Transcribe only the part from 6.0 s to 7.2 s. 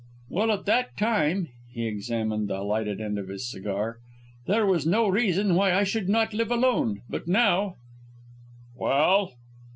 not live alone.